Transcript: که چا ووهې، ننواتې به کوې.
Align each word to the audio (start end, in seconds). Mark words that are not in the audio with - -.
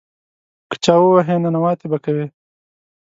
که 0.69 0.75
چا 0.83 0.93
ووهې، 0.99 1.35
ننواتې 1.43 1.85
به 1.91 1.97
کوې. 2.05 2.27